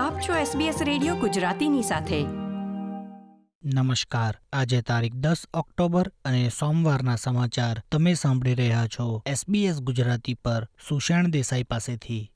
આપ 0.00 0.20
છો 0.20 0.34
SBS 0.34 0.84
radio 0.84 1.14
ગુજરાતીની 1.14 1.82
સાથે. 1.82 2.22
નમસ્કાર. 3.74 4.38
આજે 4.52 4.82
તારીખ 4.82 5.14
દસ 5.14 5.36
ઓક્ટોબર 5.54 6.12
અને 6.24 6.48
સોમવારના 6.48 7.16
સમાચાર 7.16 7.82
તમે 7.92 8.14
સાંભળી 8.14 8.54
રહ્યા 8.54 8.86
છો 8.86 9.22
SBS 9.28 9.72
ગુજરાતી 9.72 10.34
પર 10.34 10.68
સુષેણ 10.88 11.30
દેસાઈ 11.30 11.62
પાસેથી. 11.62 12.30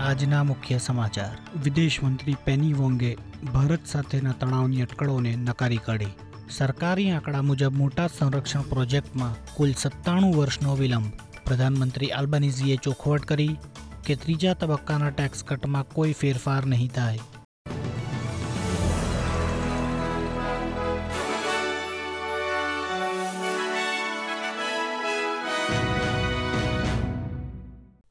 આજના 0.00 0.44
મુખ્ય 0.44 0.78
સમાચાર. 0.78 1.58
વિદેશ 1.62 2.02
મંત્રી 2.02 2.36
પેની 2.44 2.72
વોંગે 2.72 3.16
ભારત 3.54 3.86
સાથેના 3.86 4.32
તણાવની 4.32 4.82
અટકળોને 4.82 5.36
નકારી 5.36 5.76
કાઢી. 5.76 6.27
સરકારી 6.50 7.10
આંકડા 7.10 7.42
મુજબ 7.42 7.74
મોટા 7.76 8.06
સંરક્ષણ 8.06 8.60
પ્રોજેક્ટમાં 8.60 9.34
કુલ 9.56 9.72
સત્તાણું 9.72 10.36
વર્ષનો 10.36 10.76
વિલંબ. 10.76 11.06
પ્રધાનમંત્રી 11.44 12.12
આલ્બનીઝીએ 12.12 12.76
ચોખવટ 12.76 13.24
કરી 13.24 13.58
કે 14.06 14.16
ત્રીજા 14.16 14.54
તબક્કાના 14.54 15.10
ટેક્સ 15.10 15.44
કટમાં 15.44 15.84
કોઈ 15.84 16.12
ફેરફાર 16.12 16.66
નહીં 16.66 16.90
થાય. 16.90 17.37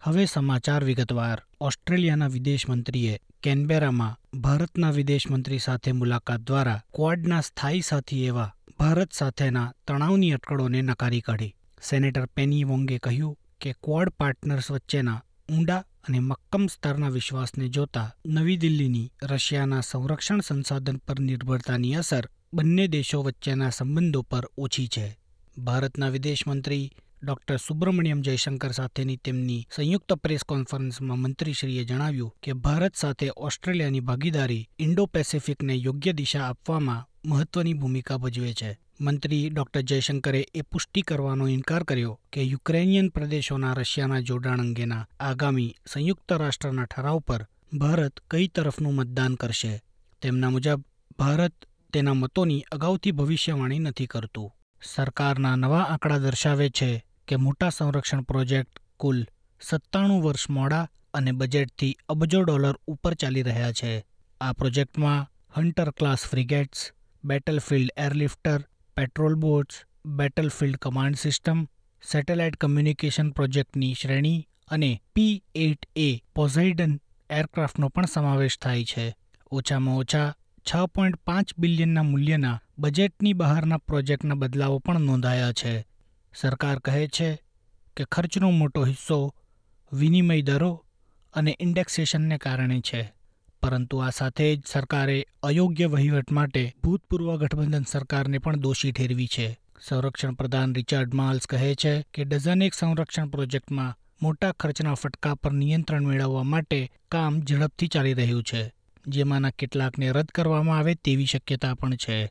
હવે 0.08 0.26
સમાચાર 0.26 0.84
વિગતવાર. 0.84 1.42
ઓસ્ટ્રેલિયાના 1.62 2.28
વિદેશમંત્રીએ 2.28 3.20
કેનબેરામાં 3.44 4.40
ભારતના 4.40 4.92
વિદેશમંત્રી 4.92 5.60
સાથે 5.60 5.92
મુલાકાત 5.92 6.40
દ્વારા 6.40 6.84
ક્વાડના 6.94 7.42
સ્થાયી 7.42 7.82
સાથી 7.82 8.26
એવા 8.26 8.56
ભારત 8.80 9.14
સાથેના 9.14 9.74
તણાવની 9.88 10.32
અટકળોને 10.32 10.82
નકારી 10.82 11.22
કાઢી. 11.22 11.56
સેનેટર 11.90 12.26
પેની 12.26 12.64
વોંગે 12.64 12.98
કહ્યું 12.98 13.38
કે 13.62 13.74
ક્વાડ 13.74 14.10
પાર્ટનર્સ 14.10 14.72
વચ્ચેના 14.72 15.24
ઊંડા 15.50 15.84
અને 16.08 16.20
મક્કમ 16.20 16.68
સ્તરના 16.68 17.10
વિશ્વાસને 17.10 17.68
જોતા 17.70 18.16
નવી 18.26 18.58
દિલ્હીની 18.58 19.12
રશિયાના 19.24 19.82
સંરક્ષણ 19.82 20.40
સંસાધન 20.40 20.98
પર 20.98 21.20
નિર્ભરતાની 21.20 21.96
અસર 21.96 22.30
બંને 22.54 22.88
દેશો 22.88 23.22
વચ્ચેના 23.22 23.70
સંબંધો 23.70 24.22
પર 24.22 24.50
ઓછી 24.58 24.88
છે. 24.88 25.18
ભારતના 25.58 26.10
વિદેશ 26.10 26.48
મંત્રી 26.48 26.92
ડોક્ટર 27.24 27.58
સુબ્રમણ્યમ 27.58 28.22
જયશંકર 28.22 28.72
સાથેની 28.72 29.18
તેમની 29.18 29.68
સંયુક્ત 29.76 30.14
પ્રેસ 30.14 30.44
કોન્ફરન્સમાં 30.44 31.20
મંત્રીશ્રીએ 31.20 31.84
જણાવ્યું 31.84 32.36
કે 32.44 32.54
ભારત 32.54 32.96
સાથે 32.96 33.32
ઓસ્ટ્રેલિયાની 33.38 34.00
ભાગીદારી 34.00 34.70
ઇન્ડો 34.80 35.06
પેસેફિકને 35.06 35.76
યોગ્ય 35.76 36.14
દિશા 36.14 36.44
આપવામાં 36.44 37.30
મહત્વની 37.30 37.74
ભૂમિકા 37.74 38.18
ભજવે 38.18 38.54
છે. 38.54 38.80
મંત્રી 39.02 39.50
ડોક્ટર 39.50 39.82
જયશંકરે 39.82 40.48
એ 40.56 40.62
પુષ્ટિ 40.62 41.02
કરવાનો 41.02 41.48
ઇનકાર 41.48 41.84
કર્યો 41.84 42.20
કે 42.34 42.44
યુક્રેનિયન 42.44 43.10
પ્રદેશોના 43.10 43.74
રશિયાના 43.74 44.20
જોડાણ 44.20 44.60
અંગેના 44.60 45.08
આગામી 45.20 45.76
સંયુક્ત 45.88 46.34
રાષ્ટ્રના 46.34 46.86
ઠરાવ 46.86 47.20
પર 47.20 47.48
ભારત 47.74 48.20
કઈ 48.32 48.48
તરફનું 48.48 48.96
મતદાન 48.96 49.36
કરશે. 49.36 49.82
તેમના 50.22 50.50
મુજબ, 50.50 50.84
ભારત 51.20 51.54
તેના 51.94 52.14
મતોની 52.14 52.66
અગાઉથી 52.72 53.12
ભવિષ્યવાણી 53.12 53.80
નથી 53.80 54.06
કરતું. 54.06 54.54
સરકારના 54.84 55.56
નવા 55.56 55.80
આંકડા 55.80 56.18
દર્શાવે 56.18 56.70
છે 56.70 57.07
કે 57.28 57.36
મોટા 57.36 57.70
સંરક્ષણ 57.70 58.22
પ્રોજેક્ટ 58.22 58.80
કુલ 58.98 59.26
સત્તાણું 59.62 60.24
વર્ષ 60.24 60.50
મોડા 60.50 60.90
અને 61.14 61.32
બજેટથી 61.32 61.98
અબજો 62.10 62.44
ડોલર 62.44 62.76
ઉપર 62.88 63.14
ચાલી 63.14 63.42
રહ્યા 63.42 63.72
છે. 63.72 64.06
આ 64.42 64.54
પ્રોજેક્ટમાં 64.54 65.28
Hunter 65.58 65.90
class 65.90 66.18
frigates, 66.18 66.92
battlefield 67.24 67.90
airlifter, 67.98 68.60
patrol 68.98 69.36
boats, 69.36 69.76
battlefield 70.06 70.78
command 70.78 71.16
system, 71.16 71.64
satellite 72.12 72.58
communication 72.58 73.30
પ્રોજેક્ટની 73.30 73.94
શ્રેણી 73.94 74.48
અને 74.68 75.02
પી 75.16 75.44
એટ 75.56 75.86
એ 75.96 76.22
પોઝાઇડન 76.36 77.02
એરક્રાફ્ટનો 77.30 77.90
પણ 77.90 78.06
સમાવેશ 78.06 78.60
થાય 78.60 78.84
છે. 78.84 79.16
ઓછામાં 79.52 79.98
ઓછા 79.98 80.34
છ 80.66 80.86
પોઈન્ટ 80.86 81.16
પાંચ 81.16 81.54
બિલિયનના 81.58 82.04
મૂલ્યના 82.04 82.62
બજેટની 82.78 83.34
બહારના 83.34 83.78
પ્રોજેક્ટના 83.78 84.36
બદલાવો 84.36 84.80
પણ 84.80 85.02
નોંધાયા 85.02 85.52
છે. 85.52 85.86
સરકાર 86.36 86.80
કહે 86.80 87.08
છે 87.08 87.30
કે 87.98 88.04
ખર્ચનો 88.06 88.50
મોટો 88.52 88.86
હિસ્સો 88.86 89.36
વિનિમય 89.94 90.42
દરો 90.42 90.86
અને 91.34 91.58
ઇન્ડેક્સેશનને 91.60 92.38
કારણે 92.38 92.82
છે. 92.82 93.14
પરંતુ 93.62 93.98
આ 93.98 94.10
સાથે 94.10 94.56
જ 94.56 94.64
સરકારે 94.66 95.28
અયોગ્ય 95.44 95.86
વહીવટ 95.86 96.32
માટે 96.32 96.76
ભૂતપૂર્વ 96.84 97.38
ગઠબંધન 97.38 97.84
સરકારને 97.84 98.38
પણ 98.38 98.56
દોષી 98.58 98.92
ઠેરવી 98.92 99.28
છે. 99.28 99.60
સંરક્ષણ 99.82 100.34
પ્રધાન 100.34 100.76
રિચાર્ડ 100.76 101.14
માલ્સ 101.14 101.48
કહે 101.48 101.76
છે 101.76 102.02
કે 102.14 102.24
ડઝનેક 102.24 102.74
સંરક્ષણ 102.74 103.28
પ્રોજેક્ટમાં 103.28 103.98
મોટા 104.22 104.52
ખર્ચના 104.52 104.94
ફટકા 104.94 105.36
પર 105.36 105.52
નિયંત્રણ 105.52 106.06
મેળવવા 106.06 106.44
માટે 106.44 106.92
કામ 107.12 107.42
ઝડપથી 107.42 107.88
ચાલી 107.88 108.14
રહ્યું 108.14 108.44
છે, 108.44 108.74
જેમાંના 109.08 109.50
કેટલાકને 109.50 110.12
રદ 110.12 110.26
કરવામાં 110.26 110.78
આવે 110.78 110.96
તેવી 110.96 111.26
શક્યતા 111.26 111.74
પણ 111.74 111.96
છે. 111.96 112.26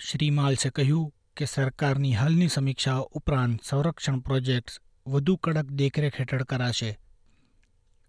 શ્રી 0.00 0.30
માલ્સે 0.30 0.70
કહ્યું 0.70 1.14
કે 1.36 1.46
સરકારની 1.46 2.12
હાલની 2.12 2.48
સમીક્ષાઓ 2.48 3.04
ઉપરાંત 3.18 3.62
સંરક્ષણ 3.62 4.18
પ્રોજેક્ટ્સ 4.20 4.74
વધુ 5.06 5.34
કડક 5.36 5.68
દેખરેખ 5.72 6.18
હેઠળ 6.20 6.44
કરાશે. 6.44 6.90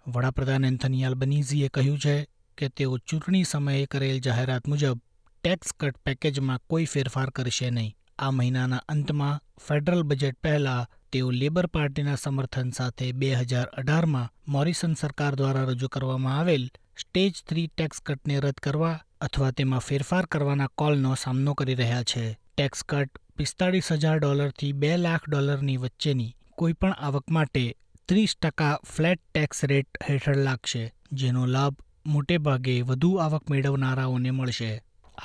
વડાપ્રધાન 0.06 0.68
એન્થની 0.70 1.06
આલ્બનીઝીએ 1.06 1.70
કહ્યું 1.70 2.00
છે 2.00 2.16
કે 2.58 2.70
તેઓ 2.70 2.98
ચૂંટણી 3.00 3.44
સમયે 3.44 3.86
કરેલ 3.88 4.20
જાહેરાત 4.20 4.68
મુજબ 4.68 5.00
ટેક્સ 5.44 5.72
કટ 5.80 6.04
પેકેજમાં 6.06 6.64
કોઈ 6.68 6.86
ફેરફાર 6.86 7.32
કરશે 7.32 7.72
નહીં. 7.72 7.96
આ 8.20 8.32
મહિનાના 8.32 8.84
અંતમાં 8.88 9.42
ફેડરલ 9.68 10.04
બજેટ 10.04 10.38
પહેલા 10.42 10.82
તેઓ 11.12 11.32
લેબર 11.32 11.68
પાર્ટીના 11.68 12.16
સમર્થન 12.16 12.70
સાથે 12.72 13.08
બે 13.14 13.34
હજાર 13.42 13.68
અઢારમાં 13.80 14.32
મોરિસન 14.48 14.94
સરકાર 14.94 15.34
દ્વારા 15.36 15.66
રજૂ 15.66 15.90
કરવામાં 15.90 16.38
આવેલ 16.38 16.70
સ્ટેજ 16.96 17.34
થ્રી 17.48 17.68
ટેક્સ 17.68 18.00
કટને 18.02 18.40
રદ 18.40 18.60
કરવા 18.62 18.96
અથવા 19.22 19.52
તેમાં 19.52 19.88
ફેરફાર 19.88 20.26
કરવાના 20.28 20.74
કોલનો 20.76 21.16
સામનો 21.16 21.54
કરી 21.54 21.76
રહ્યા 21.76 22.04
છે. 22.04 22.26
ટેક્સ 22.58 22.84
કટ 22.84 23.20
પિસ્તાળીસ 23.38 23.88
હજાર 23.92 24.18
ડોલરથી 24.20 24.74
બે 24.74 24.90
લાખ 24.98 25.24
ડોલરની 25.30 25.78
વચ્ચેની 25.78 26.36
કોઈપણ 26.58 26.92
આવક 27.00 27.26
માટે 27.30 27.64
ત્રીસ 28.10 28.36
ટકા 28.42 28.74
ફ્લેટ 28.86 29.22
ટેક્સ 29.24 29.64
રેટ 29.64 29.90
હેઠળ 30.10 30.38
લાગશે, 30.38 30.84
જેનો 31.12 31.46
લાભ 31.46 31.76
મોટેભાગે 32.06 32.76
વધુ 32.82 33.10
આવક 33.16 33.50
મેળવનારાઓને 33.50 34.32
મળશે. 34.32 34.72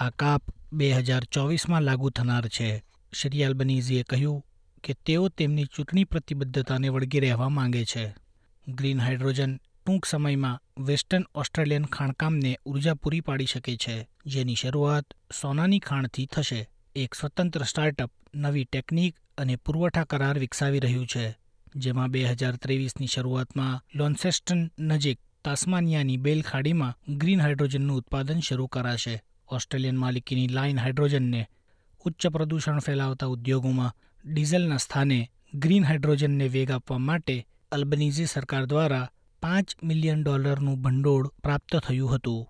આ 0.01 0.11
કાપ 0.11 0.43
બે 0.73 0.89
હજાર 0.93 1.25
ચોવીસમાં 1.25 1.83
લાગુ 1.83 2.11
થનાર 2.11 2.49
છે. 2.49 2.71
શ્રી 3.13 3.45
આલ્બનીઝીએ 3.45 4.03
કહ્યું 4.03 4.41
કે 4.85 4.97
તેઓ 5.07 5.29
તેમની 5.29 5.65
ચૂંટણી 5.65 6.05
પ્રતિબદ્ધતાને 6.05 6.89
વળગી 6.89 7.21
રહેવા 7.21 7.49
માંગે 7.49 7.85
છે. 7.85 8.05
ગ્રીન 8.67 9.01
હાઇડ્રોજન 9.01 9.53
ટૂંક 9.57 10.05
સમયમાં 10.07 10.61
વેસ્ટર્ન 10.85 11.25
ઓસ્ટ્રેલિયન 11.35 11.85
ખાણકામને 11.85 12.57
ઊર્જા 12.67 12.95
પૂરી 12.95 13.21
પાડી 13.21 13.45
શકે 13.45 13.77
છે, 13.77 13.97
જેની 14.27 14.55
શરૂઆત 14.55 15.07
સોનાની 15.43 15.79
ખાણથી 15.79 16.27
થશે. 16.27 16.63
એક 16.99 17.15
સ્વતંત્ર 17.15 17.63
સ્ટાર્ટઅપ, 17.63 18.11
નવી 18.35 18.65
ટેકનિક 18.65 19.17
અને 19.39 19.57
પુરવઠા 19.57 20.05
કરાર 20.05 20.39
વિકસાવી 20.39 20.81
રહ્યું 20.81 21.07
છે, 21.07 21.39
જેમાં 21.77 22.11
બે 22.11 22.25
હજાર 22.25 22.57
ત્રેવીસની 22.57 23.07
શરૂઆતમાં 23.07 23.83
લોન્સેસ્ટન 23.95 24.73
નજીક 24.79 25.19
તાસ્માનિયાની 25.45 26.17
બેલ 26.17 26.43
ખાડીમાં 26.43 27.17
ગ્રીન 27.17 27.41
હાઇડ્રોજનનું 27.41 27.97
ઉત્પાદન 27.97 28.41
શરૂ 28.41 28.67
કરાશે. 28.67 29.23
ઓસ્ટ્રેલિયન 29.49 29.97
માલિકીની 29.97 30.49
લાઇન 30.49 30.79
હાઇડ્રોજનને 30.79 31.47
ઉચ્ચ 32.05 32.27
પ્રદૂષણ 32.27 32.79
ફેલાવતા 32.79 33.27
ઉદ્યોગોમાં 33.27 33.97
ડીઝલના 34.25 34.77
સ્થાને 34.77 35.31
ગ્રીન 35.55 35.85
હાઇડ્રોજનને 35.85 36.49
વેગ 36.49 36.71
આપવા 36.71 36.99
માટે 36.99 37.47
અલ્બનીઝી 37.73 38.27
સરકાર 38.27 38.65
દ્વારા 38.65 39.11
પાંચ 39.43 39.77
મિલિયન 39.83 40.23
ડોલરનું 40.23 40.83
ભંડોળ 40.83 41.29
પ્રાપ્ત 41.29 41.77
થયું 41.77 42.15
હતું. 42.15 42.49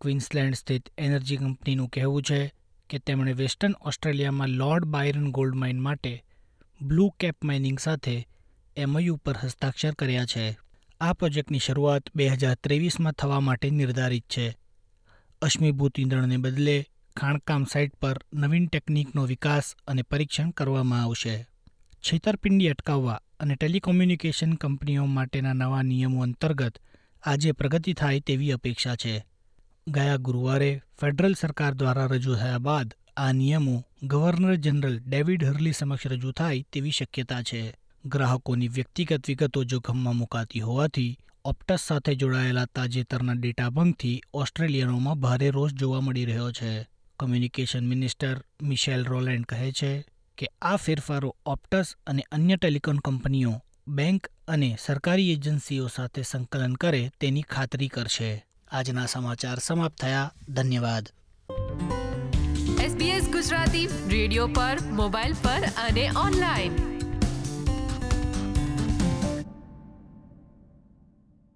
ક્વીન્સલેન્ડ 0.00 0.54
સ્થિત 0.54 0.88
એનર્જી 0.98 1.36
કંપનીનું 1.36 1.88
કહેવું 1.88 2.22
છે 2.22 2.59
કે 2.90 2.98
તેમણે 2.98 3.32
વેસ્ટર્ન 3.32 3.72
ઓસ્ટ્રેલિયામાં 3.72 4.48
લોર્ડ 4.48 4.84
બાયરન 4.84 5.30
ગોલ્ડ 5.30 5.54
માઇન 5.54 5.80
માટે 5.80 6.24
બ્લુ 6.82 7.08
કેપ 7.20 7.44
માઇનિંગ 7.44 7.78
સાથે 7.78 8.28
એમઓયુ 8.76 9.16
પર 9.16 9.36
હસ્તાક્ષર 9.36 9.92
કર્યા 9.92 10.24
છે. 10.24 10.58
આ 11.00 11.12
પ્રોજેક્ટની 11.12 11.58
શરૂઆત 11.58 12.02
બે 12.16 12.28
હજાર 12.28 12.54
ત્રેવીસમાં 12.54 13.12
થવા 13.12 13.40
માટે 13.40 13.70
નિર્ધારિત 13.70 14.24
છે. 14.24 14.56
અશ્મિભૂત 15.42 16.00
ઈંધણને 16.00 16.36
બદલે 16.36 16.84
ખાણકામ 17.16 17.64
સાઇટ 17.64 17.96
પર 17.96 18.24
નવીન 18.34 18.66
ટેકનિકનો 18.66 19.26
વિકાસ 19.26 19.74
અને 19.86 20.02
પરીક્ષણ 20.02 20.50
કરવામાં 20.50 21.02
આવશે. 21.02 21.46
છેતરપિંડી 21.94 22.68
અટકાવવા 22.68 23.22
અને 23.40 23.54
ટેલિકોમ્યુનિકેશન 23.54 24.52
કંપનીઓ 24.52 25.04
માટેના 25.04 25.52
નવા 25.52 25.82
નિયમો 25.82 26.22
અંતર્ગત 26.22 26.78
આજે 27.22 27.52
પ્રગતિ 27.52 27.92
થાય 27.92 28.20
તેવી 28.20 28.52
અપેક્ષા 28.52 28.96
છે. 28.96 29.24
ગયા 29.90 30.16
ગુરુવારે 30.16 30.82
ફેડરલ 31.00 31.34
સરકાર 31.34 31.74
દ્વારા 31.74 32.06
રજૂ 32.06 32.34
થયા 32.34 32.58
બાદ 32.58 32.94
આ 33.16 33.32
નિયમો 33.32 33.84
ગવર્નર 34.02 34.54
જનરલ 34.54 34.98
ડેવિડ 34.98 35.44
હર્લી 35.44 35.72
સમક્ષ 35.72 36.06
રજૂ 36.06 36.32
થાય 36.32 36.62
તેવી 36.72 36.90
શક્યતા 36.90 37.42
છે. 37.42 37.74
ગ્રાહકોની 38.04 38.68
વ્યક્તિગત 38.68 39.26
વિગતો 39.26 39.64
જોખમમાં 39.64 40.16
મુકાતી 40.16 40.60
હોવાથી 40.60 41.18
ઓપ્ટસ 41.44 41.80
સાથે 41.80 42.14
જોડાયેલા 42.14 42.64
તાજેતરના 42.64 43.32
ડેટા 43.32 43.70
ભંગથી 43.70 44.20
ઓસ્ટ્રેલિયનોમાં 44.34 45.20
ભારે 45.20 45.50
રોષ 45.50 45.72
જોવા 45.72 46.00
મળી 46.00 46.24
રહ્યો 46.24 46.52
છે. 46.52 46.86
કમ્યુનિકેશન 47.20 47.88
મિનિસ્ટર 47.88 48.40
મિશેલ 48.62 49.04
રોલેન્ડ 49.04 49.44
કહે 49.44 49.72
છે 49.72 50.04
કે 50.38 50.46
આ 50.62 50.76
ફેરફારો 50.76 51.36
ઓપ્ટસ 51.46 51.94
અને 52.06 52.22
અન્ય 52.32 52.56
ટેલિકોમ 52.56 52.96
કંપનીઓ, 52.96 53.60
બેંક 53.88 54.26
અને 54.48 54.76
સરકારી 54.84 55.32
એજન્સીઓ 55.32 55.86
સાથે 55.86 56.22
સંકલન 56.22 56.74
કરે 56.74 57.10
તેની 57.20 57.42
ખાતરી 57.42 57.88
કરશે. 57.88 58.46
આજના 58.72 59.06
સમાચાર 59.06 59.58
સમાપ્ત 59.58 60.00
થયા. 60.00 60.32
ધન્યવાદ. 60.48 61.08
SBS 62.80 63.32
ગુજરાતી 63.32 63.86
રેડિયો 63.86 64.46
પર 64.46 64.78
મોબાઈલ 64.92 65.32
પર 65.32 65.64
અને 65.88 66.10
ઓનલાઈન. 66.10 66.99